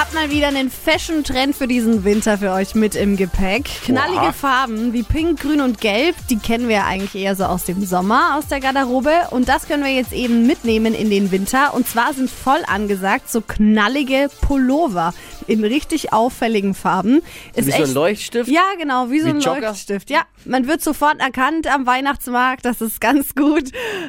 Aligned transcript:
Hab 0.00 0.14
mal 0.14 0.30
wieder 0.30 0.48
einen 0.48 0.70
Fashion-Trend 0.70 1.54
für 1.54 1.68
diesen 1.68 2.04
Winter 2.04 2.38
für 2.38 2.52
euch 2.52 2.74
mit 2.74 2.94
im 2.94 3.18
Gepäck. 3.18 3.66
Knallige 3.84 4.16
Oha. 4.20 4.32
Farben 4.32 4.94
wie 4.94 5.02
Pink, 5.02 5.40
Grün 5.40 5.60
und 5.60 5.78
Gelb, 5.78 6.16
die 6.30 6.38
kennen 6.38 6.68
wir 6.68 6.76
ja 6.76 6.86
eigentlich 6.86 7.22
eher 7.22 7.36
so 7.36 7.44
aus 7.44 7.64
dem 7.64 7.84
Sommer, 7.84 8.38
aus 8.38 8.46
der 8.46 8.60
Garderobe. 8.60 9.12
Und 9.30 9.46
das 9.50 9.68
können 9.68 9.84
wir 9.84 9.92
jetzt 9.92 10.14
eben 10.14 10.46
mitnehmen 10.46 10.94
in 10.94 11.10
den 11.10 11.30
Winter. 11.30 11.74
Und 11.74 11.86
zwar 11.86 12.14
sind 12.14 12.30
voll 12.30 12.60
angesagt 12.66 13.30
so 13.30 13.42
knallige 13.42 14.30
Pullover 14.40 15.12
in 15.46 15.64
richtig 15.64 16.14
auffälligen 16.14 16.72
Farben. 16.74 17.20
Ist 17.54 17.66
Wie 17.66 17.70
so 17.72 17.76
ein 17.76 17.82
echt- 17.82 17.94
Leuchtstift? 17.94 18.50
Ja, 18.50 18.62
genau, 18.78 19.10
wie 19.10 19.20
so 19.20 19.26
Wie 19.26 19.30
ein 19.32 19.40
Jogger? 19.40 19.68
Leuchtstift. 19.68 20.08
Ja, 20.08 20.22
man 20.46 20.66
wird 20.66 20.80
sofort 20.82 21.20
erkannt 21.20 21.66
am 21.66 21.84
Weihnachtsmarkt, 21.84 22.64
das 22.64 22.80
ist 22.80 23.02
ganz 23.02 23.34
gut. 23.34 23.64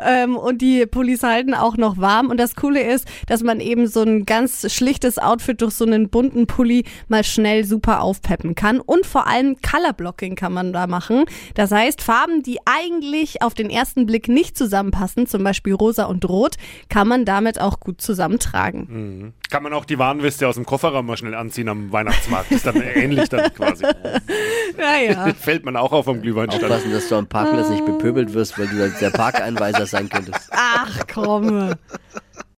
Ähm, 0.00 0.36
und 0.36 0.62
die 0.62 0.84
Pullis 0.86 1.22
halten 1.22 1.54
auch 1.54 1.76
noch 1.76 1.98
warm. 1.98 2.30
Und 2.30 2.38
das 2.38 2.56
Coole 2.56 2.80
ist, 2.82 3.06
dass 3.28 3.44
man 3.44 3.60
eben 3.60 3.86
so 3.86 4.02
ein 4.02 4.26
ganz 4.26 4.72
schlichtes 4.72 5.18
Outfit 5.18 5.60
durch 5.62 5.75
so 5.78 5.84
einen 5.84 6.08
bunten 6.08 6.46
Pulli 6.46 6.84
mal 7.08 7.24
schnell 7.24 7.64
super 7.64 8.00
aufpeppen 8.00 8.54
kann. 8.54 8.80
Und 8.80 9.06
vor 9.06 9.26
allem 9.26 9.56
Colorblocking 9.60 10.36
kann 10.36 10.52
man 10.52 10.72
da 10.72 10.86
machen. 10.86 11.24
Das 11.54 11.72
heißt, 11.72 12.02
Farben, 12.02 12.42
die 12.42 12.58
eigentlich 12.64 13.42
auf 13.42 13.54
den 13.54 13.70
ersten 13.70 14.06
Blick 14.06 14.28
nicht 14.28 14.56
zusammenpassen, 14.56 15.26
zum 15.26 15.44
Beispiel 15.44 15.74
rosa 15.74 16.04
und 16.04 16.28
rot, 16.28 16.56
kann 16.88 17.08
man 17.08 17.24
damit 17.24 17.60
auch 17.60 17.80
gut 17.80 18.00
zusammentragen. 18.00 19.34
Kann 19.50 19.62
man 19.62 19.72
auch 19.72 19.84
die 19.84 19.98
Warnweste 19.98 20.48
aus 20.48 20.54
dem 20.54 20.66
Kofferraum 20.66 21.06
mal 21.06 21.16
schnell 21.16 21.34
anziehen 21.34 21.68
am 21.68 21.92
Weihnachtsmarkt. 21.92 22.50
Ist 22.52 22.66
dann 22.66 22.80
ähnlich 22.80 23.28
dann 23.28 23.52
quasi. 23.52 23.84
Naja. 24.76 25.32
Fällt 25.40 25.64
man 25.64 25.74
auch 25.76 25.92
auf 25.92 26.06
am 26.06 26.20
Glühweinstand. 26.20 26.64
Aufpassen, 26.64 26.92
dass 26.92 27.08
du 27.08 27.14
am 27.16 27.26
Parkplatz 27.26 27.70
nicht 27.70 27.84
bepöbelt 27.84 28.34
wirst, 28.34 28.58
weil 28.58 28.68
du 28.68 28.90
der 29.00 29.10
Parkeinweiser 29.10 29.86
sein 29.86 30.08
könntest. 30.08 30.50
Ach 30.52 31.00
komm. 31.12 31.74